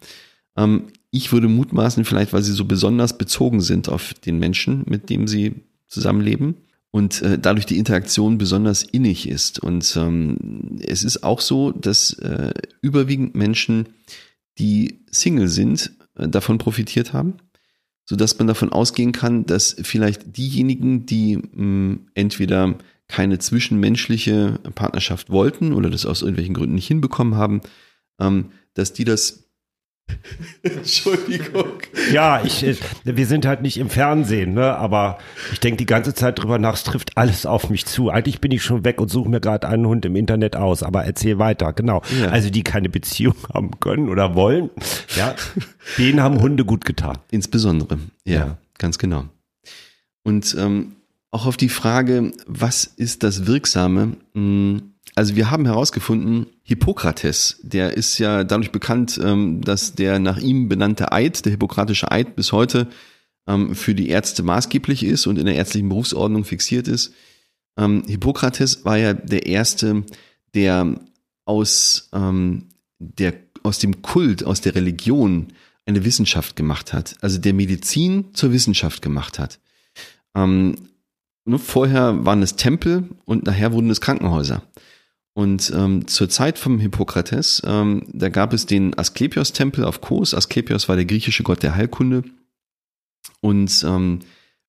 [0.56, 5.08] Ähm, ich würde mutmaßen, vielleicht weil sie so besonders bezogen sind auf den Menschen, mit
[5.08, 5.54] dem sie
[5.86, 6.56] zusammenleben
[6.90, 9.60] und äh, dadurch die Interaktion besonders innig ist.
[9.60, 13.90] Und ähm, es ist auch so, dass äh, überwiegend Menschen,
[14.58, 17.34] die Single sind, äh, davon profitiert haben
[18.04, 24.58] so dass man davon ausgehen kann, dass vielleicht diejenigen, die mh, hm, entweder keine zwischenmenschliche
[24.74, 27.60] Partnerschaft wollten oder das aus irgendwelchen Gründen nicht hinbekommen haben,
[28.18, 29.51] ähm, dass die das
[30.62, 31.82] Entschuldigung.
[32.12, 32.64] Ja, ich,
[33.04, 34.76] wir sind halt nicht im Fernsehen, ne?
[34.76, 35.18] aber
[35.52, 38.10] ich denke die ganze Zeit drüber nach, es trifft alles auf mich zu.
[38.10, 41.04] Eigentlich bin ich schon weg und suche mir gerade einen Hund im Internet aus, aber
[41.04, 42.02] erzähl weiter, genau.
[42.20, 42.28] Ja.
[42.28, 44.70] Also die keine Beziehung haben können oder wollen,
[45.16, 45.34] ja,
[45.98, 47.18] denen haben Hunde gut getan.
[47.30, 48.58] Insbesondere, ja, ja.
[48.78, 49.24] ganz genau.
[50.24, 50.96] Und ähm,
[51.30, 54.16] auch auf die Frage, was ist das Wirksame?
[54.34, 54.92] Hm,
[55.22, 60.68] also wir haben herausgefunden, Hippokrates, der ist ja dadurch bekannt, ähm, dass der nach ihm
[60.68, 62.88] benannte Eid, der hippokratische Eid, bis heute
[63.46, 67.14] ähm, für die Ärzte maßgeblich ist und in der ärztlichen Berufsordnung fixiert ist.
[67.76, 70.02] Ähm, Hippokrates war ja der erste,
[70.56, 70.98] der
[71.44, 72.10] aus,
[72.98, 75.52] der aus dem Kult, aus der Religion
[75.86, 79.60] eine Wissenschaft gemacht hat, also der Medizin zur Wissenschaft gemacht hat.
[81.58, 84.62] vorher waren es Tempel und nachher wurden es Krankenhäuser.
[85.34, 90.34] Und ähm, zur Zeit vom Hippokrates, ähm, da gab es den Asklepios-Tempel auf Kos.
[90.34, 92.22] Asklepios war der griechische Gott der Heilkunde.
[93.40, 94.20] Und ähm,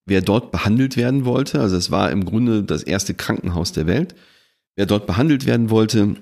[0.05, 4.15] wer dort behandelt werden wollte, also es war im Grunde das erste Krankenhaus der Welt,
[4.75, 6.15] wer dort behandelt werden wollte,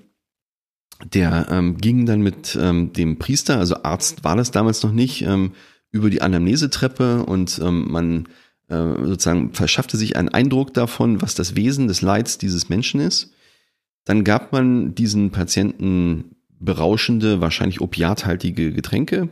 [1.14, 5.22] der ähm, ging dann mit ähm, dem Priester, also Arzt war das damals noch nicht,
[5.24, 5.54] ähm,
[5.92, 8.28] über die Anamnesetreppe und ähm, man
[8.70, 13.34] äh, sozusagen verschaffte sich einen Eindruck davon, was das Wesen des Leids dieses Menschen ist.
[14.06, 19.30] Dann gab man diesen Patienten berauschende, wahrscheinlich opiathaltige Getränke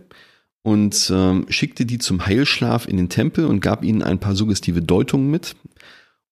[0.62, 4.82] und ähm, schickte die zum Heilschlaf in den Tempel und gab ihnen ein paar suggestive
[4.82, 5.56] Deutungen mit.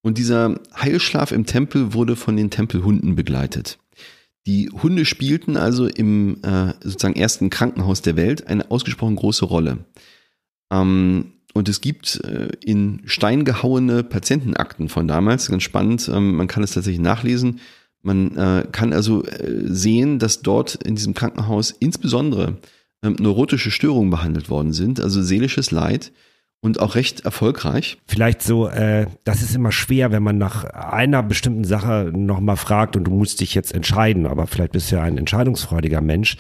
[0.02, 3.78] Und dieser Heilschlaf im Tempel wurde von den Tempelhunden begleitet.
[4.46, 9.80] Die Hunde spielten also im äh, sozusagen ersten Krankenhaus der Welt eine ausgesprochen große Rolle.
[10.72, 16.48] Ähm, und es gibt äh, in Stein gehauene Patientenakten von damals, ganz spannend, ähm, man
[16.48, 17.60] kann es tatsächlich nachlesen,
[18.08, 22.58] man äh, kann also äh, sehen, dass dort in diesem Krankenhaus insbesondere
[23.04, 26.14] ähm, neurotische Störungen behandelt worden sind, also seelisches Leid
[26.62, 27.98] und auch recht erfolgreich.
[28.08, 32.96] Vielleicht so, äh, das ist immer schwer, wenn man nach einer bestimmten Sache nochmal fragt
[32.96, 36.38] und du musst dich jetzt entscheiden, aber vielleicht bist du ja ein entscheidungsfreudiger Mensch.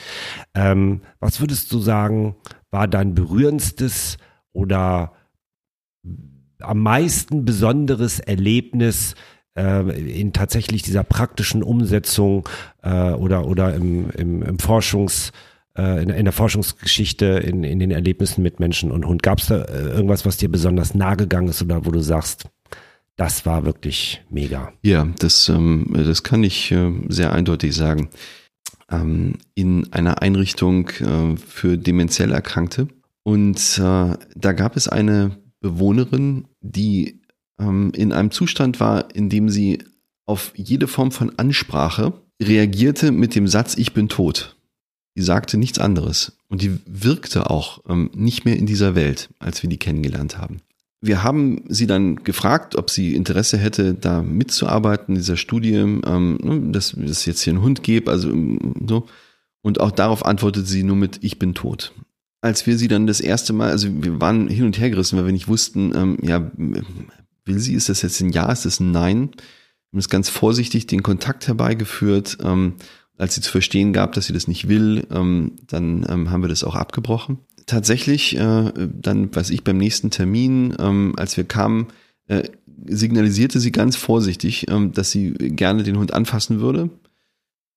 [0.56, 2.38] Ähm, was würdest du sagen,
[2.72, 4.18] war dein berührendstes
[4.54, 5.12] oder
[6.62, 9.16] am meisten besonderes Erlebnis
[9.62, 12.48] in tatsächlich dieser praktischen Umsetzung
[12.84, 15.32] äh, oder, oder im, im, im Forschungs-
[15.78, 19.24] äh, in, in der Forschungsgeschichte, in, in den Erlebnissen mit Menschen und Hund.
[19.24, 22.46] Gab es da äh, irgendwas, was dir besonders nahe gegangen ist oder wo du sagst,
[23.16, 24.74] das war wirklich mega?
[24.84, 28.10] Ja, das, ähm, das kann ich äh, sehr eindeutig sagen.
[28.90, 32.88] Ähm, in einer Einrichtung äh, für demenziell Erkrankte.
[33.24, 37.22] Und äh, da gab es eine Bewohnerin, die
[37.60, 39.80] ähm, in einem Zustand war, in dem sie
[40.26, 44.56] auf jede Form von Ansprache reagierte mit dem Satz, ich bin tot.
[45.16, 46.38] Die sagte nichts anderes.
[46.48, 50.62] Und die wirkte auch ähm, nicht mehr in dieser Welt, als wir die kennengelernt haben.
[51.02, 56.38] Wir haben sie dann gefragt, ob sie Interesse hätte, da mitzuarbeiten in dieser Studie, ähm,
[56.42, 59.08] ne, dass es jetzt hier einen Hund gibt, also ähm, so.
[59.62, 61.94] Und auch darauf antwortete sie nur mit, ich bin tot.
[62.42, 65.26] Als wir sie dann das erste Mal, also wir waren hin und her gerissen, weil
[65.26, 66.52] wir nicht wussten, ähm, ja,
[67.48, 67.74] will sie?
[67.74, 68.52] Ist das jetzt ein Ja?
[68.52, 69.32] Ist das ein Nein?
[69.32, 72.38] Wir haben es ganz vorsichtig den Kontakt herbeigeführt.
[72.42, 72.76] Ähm,
[73.18, 76.50] als sie zu verstehen gab, dass sie das nicht will, ähm, dann ähm, haben wir
[76.50, 77.40] das auch abgebrochen.
[77.66, 81.88] Tatsächlich, äh, dann, weiß ich, beim nächsten Termin, ähm, als wir kamen,
[82.28, 82.44] äh,
[82.86, 86.90] signalisierte sie ganz vorsichtig, ähm, dass sie gerne den Hund anfassen würde.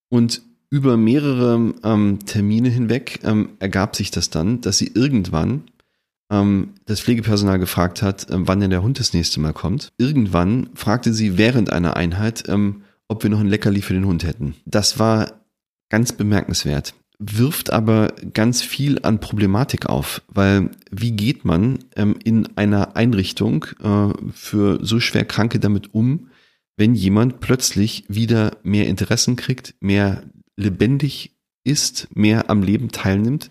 [0.09, 5.65] Und über mehrere ähm, Termine hinweg ähm, ergab sich das dann, dass sie irgendwann
[6.87, 9.93] das Pflegepersonal gefragt hat, ähm, wann denn der Hund das nächste Mal kommt.
[9.99, 14.25] Irgendwann fragte sie während einer Einheit, ähm, ob wir noch ein Leckerli für den Hund
[14.25, 14.55] hätten.
[14.65, 15.33] Das war
[15.89, 16.95] ganz bemerkenswert.
[17.23, 23.67] wirft aber ganz viel an Problematik auf, weil wie geht man ähm, in einer Einrichtung
[23.83, 26.31] äh, für so schwer Kranke damit um,
[26.79, 30.23] wenn jemand plötzlich wieder mehr Interessen kriegt, mehr
[30.57, 33.51] lebendig ist, mehr am Leben teilnimmt,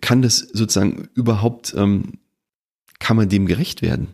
[0.00, 2.18] kann das sozusagen überhaupt, ähm,
[2.98, 4.08] kann man dem gerecht werden?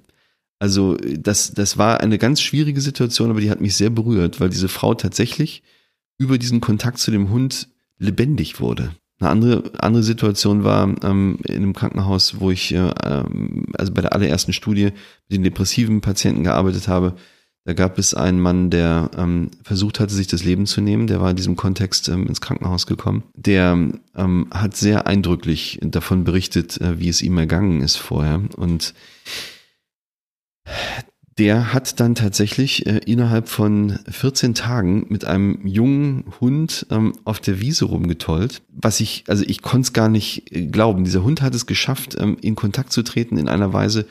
[0.59, 4.49] Also das, das war eine ganz schwierige Situation, aber die hat mich sehr berührt, weil
[4.49, 5.63] diese Frau tatsächlich
[6.19, 8.95] über diesen Kontakt zu dem Hund lebendig wurde.
[9.19, 14.03] Eine andere, andere Situation war ähm, in einem Krankenhaus, wo ich äh, ähm, also bei
[14.03, 17.17] der allerersten Studie mit den depressiven Patienten gearbeitet habe.
[17.67, 21.09] Da gab es einen Mann, der ähm, versucht hatte, sich das Leben zu nehmen.
[21.09, 23.25] Der war in diesem Kontext ähm, ins Krankenhaus gekommen.
[23.35, 28.41] Der ähm, hat sehr eindrücklich davon berichtet, äh, wie es ihm ergangen ist vorher.
[28.57, 28.95] Und
[31.39, 37.41] der hat dann tatsächlich äh, innerhalb von 14 Tagen mit einem jungen Hund ähm, auf
[37.41, 38.63] der Wiese rumgetollt.
[38.69, 41.03] Was ich, also ich konnte es gar nicht äh, glauben.
[41.03, 44.07] Dieser Hund hat es geschafft, ähm, in Kontakt zu treten in einer Weise,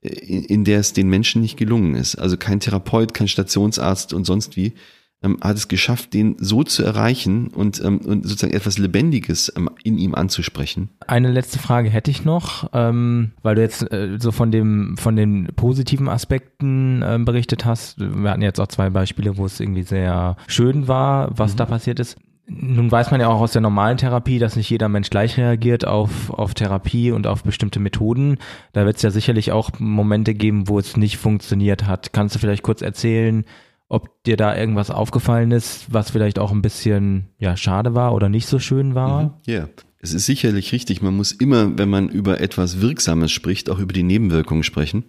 [0.00, 2.16] in, in der es den Menschen nicht gelungen ist.
[2.16, 4.74] Also kein Therapeut, kein Stationsarzt und sonst wie
[5.22, 9.68] ähm, hat es geschafft, den so zu erreichen und, ähm, und sozusagen etwas Lebendiges ähm,
[9.84, 10.88] in ihm anzusprechen.
[11.06, 15.16] Eine letzte Frage hätte ich noch, ähm, weil du jetzt äh, so von dem von
[15.16, 17.98] den positiven Aspekten ähm, berichtet hast.
[17.98, 21.56] Wir hatten jetzt auch zwei Beispiele, wo es irgendwie sehr schön war, was mhm.
[21.58, 22.16] da passiert ist.
[22.52, 25.86] Nun weiß man ja auch aus der normalen Therapie, dass nicht jeder Mensch gleich reagiert
[25.86, 28.38] auf, auf Therapie und auf bestimmte Methoden.
[28.72, 32.12] Da wird es ja sicherlich auch Momente geben, wo es nicht funktioniert hat.
[32.12, 33.44] Kannst du vielleicht kurz erzählen,
[33.88, 38.28] ob dir da irgendwas aufgefallen ist, was vielleicht auch ein bisschen ja, schade war oder
[38.28, 39.22] nicht so schön war.
[39.22, 39.30] Mhm.
[39.46, 39.66] Ja, mhm.
[39.66, 39.68] yeah.
[40.00, 41.02] es ist sicherlich richtig.
[41.02, 45.04] Man muss immer, wenn man über etwas Wirksames spricht, auch über die Nebenwirkungen sprechen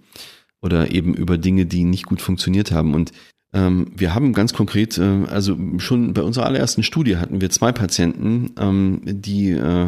[0.62, 2.93] oder eben über Dinge, die nicht gut funktioniert haben.
[2.93, 3.12] Und
[3.53, 8.51] wir haben ganz konkret, äh, also schon bei unserer allerersten Studie hatten wir zwei Patienten,
[8.57, 9.87] ähm, die äh,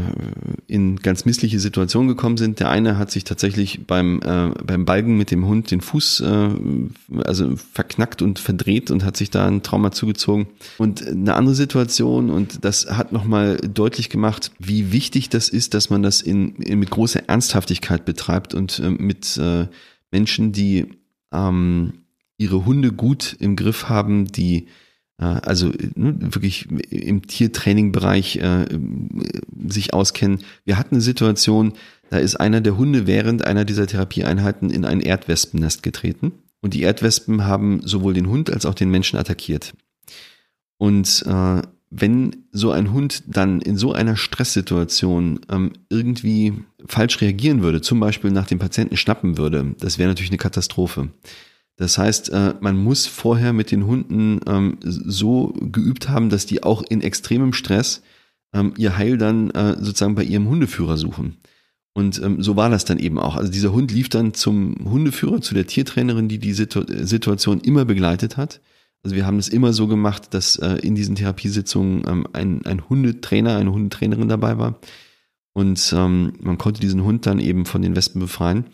[0.67, 2.60] in ganz missliche Situationen gekommen sind.
[2.60, 6.23] Der eine hat sich tatsächlich beim, äh, beim Balgen mit dem Hund den Fuß
[7.23, 10.47] also verknackt und verdreht und hat sich da ein Trauma zugezogen.
[10.78, 15.89] Und eine andere Situation, und das hat nochmal deutlich gemacht, wie wichtig das ist, dass
[15.89, 19.39] man das in, in mit großer Ernsthaftigkeit betreibt und mit
[20.12, 20.88] Menschen, die
[21.32, 22.03] ähm,
[22.43, 24.67] ihre Hunde gut im Griff haben, die
[25.17, 28.65] äh, also ne, wirklich im Tiertraining-Bereich äh,
[29.67, 30.39] sich auskennen.
[30.65, 31.73] Wir hatten eine Situation,
[32.10, 36.82] da ist einer der Hunde während einer dieser Therapieeinheiten in ein Erdwespennest getreten und die
[36.82, 39.73] Erdwespen haben sowohl den Hund als auch den Menschen attackiert.
[40.77, 41.62] Und äh,
[41.95, 46.53] wenn so ein Hund dann in so einer Stresssituation ähm, irgendwie
[46.88, 51.10] falsch reagieren würde, zum Beispiel nach dem Patienten schnappen würde, das wäre natürlich eine Katastrophe.
[51.76, 56.64] Das heißt, äh, man muss vorher mit den Hunden ähm, so geübt haben, dass die
[56.64, 58.04] auch in extremem Stress
[58.54, 61.38] ähm, ihr Heil dann äh, sozusagen bei ihrem Hundeführer suchen.
[61.94, 63.36] Und ähm, so war das dann eben auch.
[63.36, 68.38] Also dieser Hund lief dann zum Hundeführer, zu der Tiertrainerin, die die Situation immer begleitet
[68.38, 68.62] hat.
[69.04, 73.58] Also wir haben es immer so gemacht, dass äh, in diesen Therapiesitzungen ein, ein Hundetrainer,
[73.58, 74.80] eine Hundetrainerin dabei war.
[75.56, 78.66] Und man konnte diesen Hund dann eben von den Wespen befreien.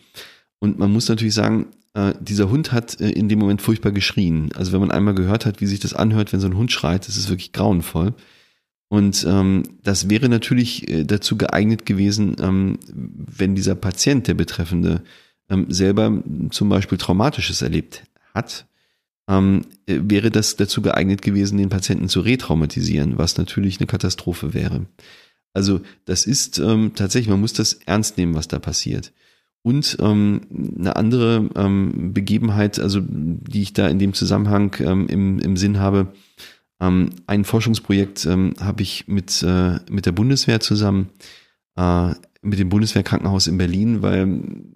[0.60, 4.50] Und man muss natürlich sagen, äh, dieser Hund hat äh, in dem Moment furchtbar geschrien.
[4.54, 7.08] Also wenn man einmal gehört hat, wie sich das anhört, wenn so ein Hund schreit,
[7.08, 8.14] das ist wirklich grauenvoll.
[8.88, 15.02] Und ähm, das wäre natürlich äh, dazu geeignet gewesen, ähm, wenn dieser Patient, der Betreffende,
[15.48, 18.66] ähm, selber zum Beispiel Traumatisches erlebt hat,
[19.28, 24.54] ähm, äh, wäre das dazu geeignet gewesen, den Patienten zu retraumatisieren, was natürlich eine Katastrophe
[24.54, 24.86] wäre.
[25.52, 29.12] Also das ist ähm, tatsächlich, man muss das ernst nehmen, was da passiert.
[29.62, 30.40] Und ähm,
[30.78, 35.78] eine andere ähm, Begebenheit, also die ich da in dem Zusammenhang ähm, im, im Sinn
[35.78, 36.12] habe,
[36.80, 41.10] ähm, ein Forschungsprojekt ähm, habe ich mit, äh, mit der Bundeswehr zusammen,
[41.76, 44.26] äh, mit dem Bundeswehrkrankenhaus in Berlin, weil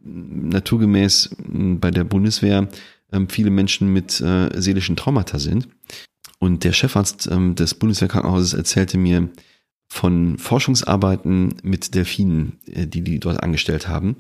[0.05, 2.69] naturgemäß bei der Bundeswehr
[3.11, 5.69] ähm, viele Menschen mit äh, seelischen Traumata sind.
[6.39, 9.31] Und der Chefarzt ähm, des Bundeswehrkrankenhauses erzählte mir
[9.89, 14.17] von Forschungsarbeiten mit Delfinen, äh, die die dort angestellt haben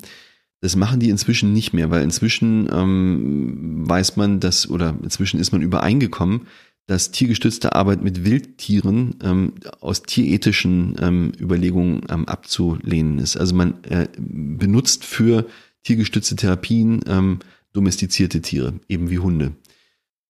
[0.64, 5.53] das machen die inzwischen nicht mehr, weil inzwischen ähm, weiß man, dass oder inzwischen ist
[5.53, 6.46] man übereingekommen,
[6.87, 13.37] dass tiergestützte Arbeit mit Wildtieren ähm, aus tierethischen ähm, Überlegungen ähm, abzulehnen ist.
[13.37, 15.44] Also man äh, benutzt für
[15.83, 17.40] tiergestützte Therapien ähm,
[17.74, 19.53] domestizierte Tiere, eben wie Hunde.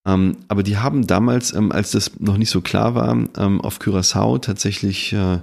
[0.05, 3.79] Ähm, aber die haben damals, ähm, als das noch nicht so klar war, ähm, auf
[3.79, 5.39] Curaçao tatsächlich äh,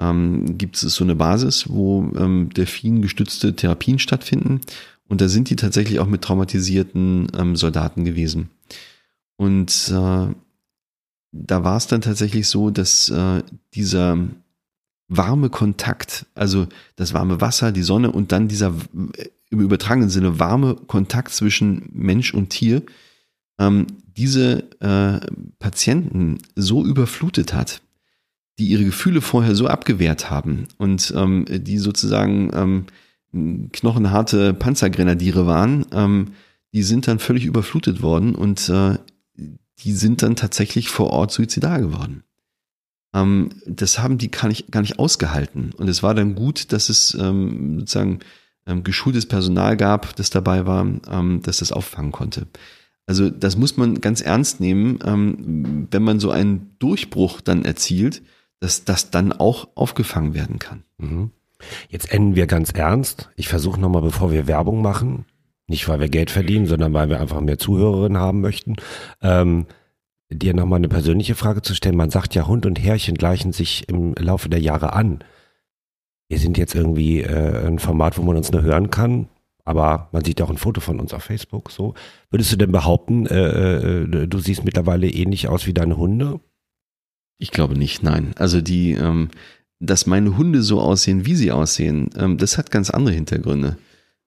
[0.00, 4.60] ähm, gibt es so eine Basis, wo ähm, delfingestützte Therapien stattfinden.
[5.08, 8.48] Und da sind die tatsächlich auch mit traumatisierten ähm, Soldaten gewesen.
[9.36, 10.34] Und äh,
[11.32, 13.42] da war es dann tatsächlich so, dass äh,
[13.74, 14.18] dieser
[15.08, 18.74] warme Kontakt, also das warme Wasser, die Sonne und dann dieser
[19.16, 22.82] äh, im übertragenen Sinne warme Kontakt zwischen Mensch und Tier,
[23.58, 23.86] ähm,
[24.16, 25.20] diese äh,
[25.58, 27.82] Patienten so überflutet hat,
[28.60, 32.50] die ihre Gefühle vorher so abgewehrt haben und ähm, die sozusagen
[33.32, 36.32] ähm, knochenharte Panzergrenadiere waren, ähm,
[36.72, 38.98] die sind dann völlig überflutet worden und äh,
[39.78, 42.22] die sind dann tatsächlich vor Ort suizidal geworden.
[43.14, 45.72] Ähm, das haben die gar nicht, gar nicht ausgehalten.
[45.76, 48.18] Und es war dann gut, dass es ähm, sozusagen
[48.66, 52.46] ähm, geschultes Personal gab, das dabei war, ähm, dass das auffangen konnte.
[53.06, 58.22] Also das muss man ganz ernst nehmen, ähm, wenn man so einen Durchbruch dann erzielt,
[58.60, 60.84] dass das dann auch aufgefangen werden kann.
[60.98, 61.30] Mhm.
[61.88, 63.30] Jetzt enden wir ganz ernst.
[63.36, 65.26] Ich versuche nochmal, bevor wir Werbung machen,
[65.66, 68.76] nicht weil wir Geld verdienen, sondern weil wir einfach mehr Zuhörerinnen haben möchten,
[69.22, 69.66] ähm,
[70.30, 71.96] dir nochmal eine persönliche Frage zu stellen.
[71.96, 75.24] Man sagt ja, Hund und Herrchen gleichen sich im Laufe der Jahre an.
[76.28, 79.28] Wir sind jetzt irgendwie äh, ein Format, wo man uns nur hören kann,
[79.64, 81.70] aber man sieht auch ein Foto von uns auf Facebook.
[81.70, 81.94] So
[82.30, 86.40] würdest du denn behaupten, äh, äh, du siehst mittlerweile ähnlich aus wie deine Hunde?
[87.40, 88.32] Ich glaube nicht, nein.
[88.36, 89.30] Also die, ähm,
[89.80, 93.78] dass meine Hunde so aussehen, wie sie aussehen, ähm, das hat ganz andere Hintergründe.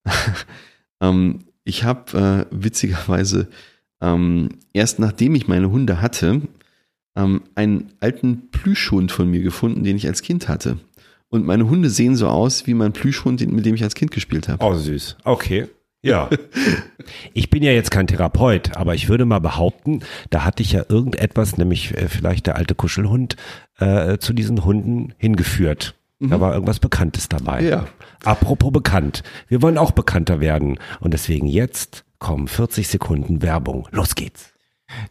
[1.01, 3.47] ähm, ich habe äh, witzigerweise
[4.01, 6.41] ähm, erst nachdem ich meine Hunde hatte,
[7.15, 10.77] ähm, einen alten Plüschhund von mir gefunden, den ich als Kind hatte.
[11.29, 14.49] Und meine Hunde sehen so aus wie mein Plüschhund, mit dem ich als Kind gespielt
[14.49, 14.63] habe.
[14.63, 15.17] Oh, süß.
[15.23, 15.67] Okay.
[16.03, 16.29] Ja.
[17.33, 20.85] Ich bin ja jetzt kein Therapeut, aber ich würde mal behaupten, da hatte ich ja
[20.87, 23.35] irgendetwas, nämlich äh, vielleicht der alte Kuschelhund,
[23.77, 25.95] äh, zu diesen Hunden hingeführt.
[26.19, 26.29] Mhm.
[26.29, 27.63] Da war irgendwas Bekanntes dabei.
[27.63, 27.87] Ja.
[28.23, 29.23] Apropos bekannt.
[29.49, 30.79] Wir wollen auch bekannter werden.
[31.01, 33.87] Und deswegen jetzt kommen 40 Sekunden Werbung.
[33.91, 34.52] Los geht's.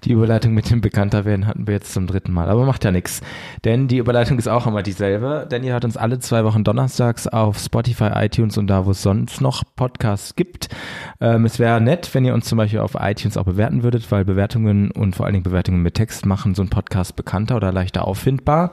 [0.05, 3.21] Die Überleitung mit dem Bekannterwerden hatten wir jetzt zum dritten Mal, aber macht ja nichts.
[3.65, 7.27] Denn die Überleitung ist auch immer dieselbe, denn ihr hört uns alle zwei Wochen donnerstags
[7.27, 10.69] auf Spotify, iTunes und da, wo es sonst noch Podcasts gibt.
[11.21, 14.25] Ähm, es wäre nett, wenn ihr uns zum Beispiel auf iTunes auch bewerten würdet, weil
[14.25, 18.07] Bewertungen und vor allen Dingen Bewertungen mit Text machen so einen Podcast bekannter oder leichter
[18.07, 18.73] auffindbar.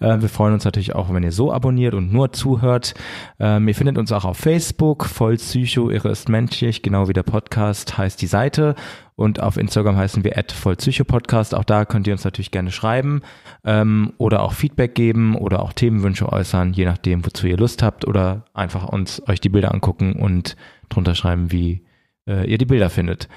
[0.00, 2.94] Äh, wir freuen uns natürlich auch, wenn ihr so abonniert und nur zuhört.
[3.38, 7.22] Ähm, ihr findet uns auch auf Facebook, voll Psycho, Irre ist menschlich, genau wie der
[7.22, 8.74] Podcast heißt die Seite.
[9.18, 11.52] Und auf Instagram heißen wir vollpsychopodcast.
[11.52, 13.22] Auch da könnt ihr uns natürlich gerne schreiben
[13.64, 18.06] ähm, oder auch Feedback geben oder auch Themenwünsche äußern, je nachdem, wozu ihr Lust habt.
[18.06, 20.54] Oder einfach uns euch die Bilder angucken und
[20.88, 21.84] drunter schreiben, wie
[22.28, 23.28] äh, ihr die Bilder findet.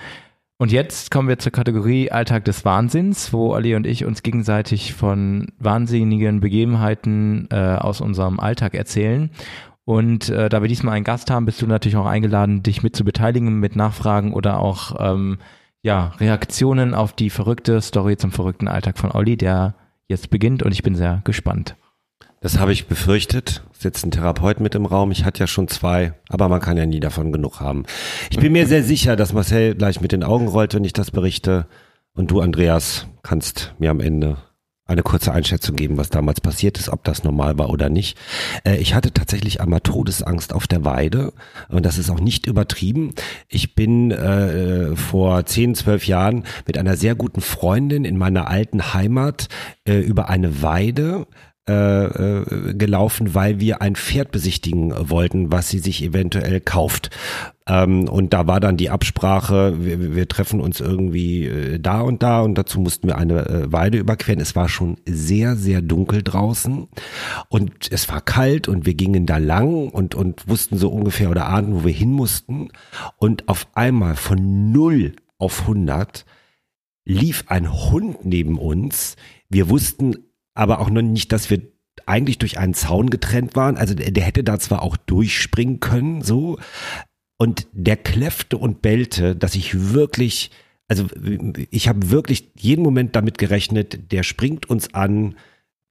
[0.59, 4.93] Und jetzt kommen wir zur Kategorie Alltag des Wahnsinns, wo Ali und ich uns gegenseitig
[4.93, 9.31] von wahnsinnigen Begebenheiten äh, aus unserem Alltag erzählen.
[9.83, 12.95] Und äh, da wir diesmal einen Gast haben, bist du natürlich auch eingeladen, dich mit
[12.95, 15.39] zu beteiligen, mit Nachfragen oder auch ähm,
[15.83, 19.75] ja, Reaktionen auf die verrückte Story zum verrückten Alltag von Olli, der
[20.07, 21.75] jetzt beginnt und ich bin sehr gespannt.
[22.41, 23.63] Das habe ich befürchtet.
[23.71, 25.11] Sitzt ein Therapeut mit im Raum.
[25.11, 27.83] Ich hatte ja schon zwei, aber man kann ja nie davon genug haben.
[28.31, 31.11] Ich bin mir sehr sicher, dass Marcel gleich mit den Augen rollt, wenn ich das
[31.11, 31.67] berichte.
[32.13, 34.37] Und du, Andreas, kannst mir am Ende
[34.91, 38.17] eine kurze Einschätzung geben, was damals passiert ist, ob das normal war oder nicht.
[38.63, 41.33] Äh, ich hatte tatsächlich einmal Todesangst auf der Weide
[41.69, 43.13] und das ist auch nicht übertrieben.
[43.47, 48.93] Ich bin äh, vor zehn, zwölf Jahren mit einer sehr guten Freundin in meiner alten
[48.93, 49.47] Heimat
[49.85, 51.27] äh, über eine Weide
[51.69, 57.11] äh, äh, gelaufen, weil wir ein Pferd besichtigen wollten, was sie sich eventuell kauft.
[57.67, 62.23] Ähm, und da war dann die Absprache, wir, wir treffen uns irgendwie äh, da und
[62.23, 64.39] da und dazu mussten wir eine Weide überqueren.
[64.39, 66.87] Es war schon sehr, sehr dunkel draußen
[67.49, 71.45] und es war kalt und wir gingen da lang und, und wussten so ungefähr oder
[71.47, 72.69] ahnten, wo wir hin mussten.
[73.17, 76.25] Und auf einmal von null auf 100
[77.05, 79.15] lief ein Hund neben uns.
[79.47, 80.15] Wir wussten
[80.53, 81.61] aber auch noch nicht, dass wir
[82.05, 83.77] eigentlich durch einen Zaun getrennt waren.
[83.77, 86.57] Also der, der hätte da zwar auch durchspringen können, so.
[87.37, 90.51] Und der kläffte und bellte, dass ich wirklich,
[90.87, 91.07] also
[91.71, 95.35] ich habe wirklich jeden Moment damit gerechnet, der springt uns an,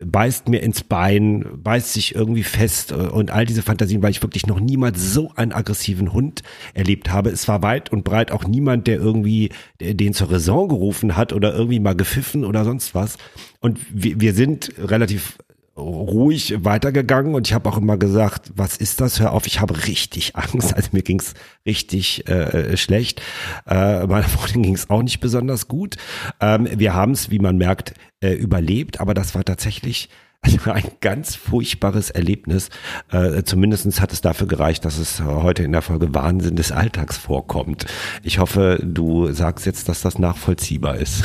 [0.05, 4.47] beißt mir ins Bein, beißt sich irgendwie fest und all diese Fantasien, weil ich wirklich
[4.47, 7.31] noch niemals so einen aggressiven Hund erlebt habe.
[7.31, 9.51] Es war weit und breit auch niemand, der irgendwie
[9.81, 13.19] den zur Raison gerufen hat oder irgendwie mal gepfiffen oder sonst was.
[13.61, 15.37] Und wir, wir sind relativ
[15.81, 19.21] ruhig weitergegangen und ich habe auch immer gesagt, was ist das?
[19.21, 20.75] Hör auf, ich habe richtig Angst.
[20.75, 21.35] Also mir ging's
[21.67, 23.23] richtig äh, schlecht.
[23.67, 25.97] Äh, meiner Freundin ging's auch nicht besonders gut.
[26.41, 30.09] Ähm, wir haben es, wie man merkt, äh, überlebt, aber das war tatsächlich
[30.43, 32.71] also ein ganz furchtbares Erlebnis.
[33.11, 37.19] Äh, Zumindest hat es dafür gereicht, dass es heute in der Folge Wahnsinn des Alltags
[37.19, 37.87] vorkommt.
[38.23, 41.25] Ich hoffe, du sagst jetzt, dass das nachvollziehbar ist.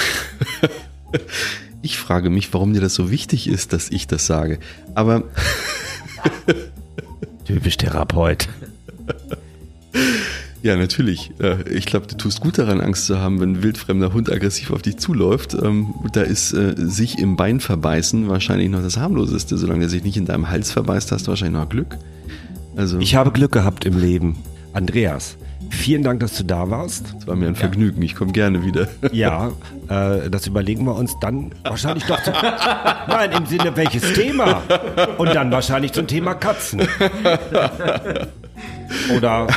[1.86, 4.58] Ich frage mich, warum dir das so wichtig ist, dass ich das sage.
[4.96, 5.22] Aber
[7.46, 8.50] Typisch Therapeut.
[10.64, 11.30] Ja, natürlich.
[11.40, 14.72] Äh, Ich glaube, du tust gut daran, Angst zu haben, wenn ein wildfremder Hund aggressiv
[14.72, 15.54] auf dich zuläuft.
[15.54, 19.56] Ähm, Da ist äh, sich im Bein verbeißen wahrscheinlich noch das harmloseste.
[19.60, 22.00] Solange er sich nicht in deinem Hals verbeißt, hast du wahrscheinlich noch Glück.
[22.76, 24.38] Also, Ich habe Glück gehabt im Leben.
[24.74, 25.38] Andreas,
[25.70, 27.14] vielen Dank, dass du da warst.
[27.20, 28.02] es war mir ein Vergnügen.
[28.02, 28.88] Ich komme gerne wieder.
[29.12, 29.52] Ja,
[29.90, 32.22] äh, das überlegen wir uns dann wahrscheinlich doch.
[32.24, 34.62] Zu, nein, im Sinne welches Thema?
[35.18, 36.82] Und dann wahrscheinlich zum Thema Katzen.
[39.16, 39.48] Oder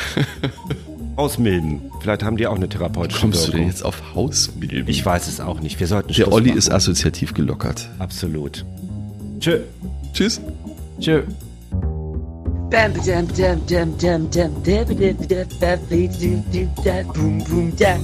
[1.16, 1.80] Ausmilben.
[2.00, 3.70] Vielleicht haben die auch eine therapeutische Kommst du denn Wirkung.
[3.70, 4.88] jetzt auf Hausmilben?
[4.88, 5.80] Ich weiß es auch nicht.
[5.80, 6.58] Wir sollten Der Schluss Olli machen.
[6.58, 7.88] ist assoziativ gelockert.
[7.98, 8.64] Absolut.
[9.40, 9.60] Tschö.
[10.12, 10.40] Tschüss.
[11.00, 11.22] Tschö.
[12.70, 18.00] Bam dam dam dam dam dam dam dam dam dam dam dam boom boom dam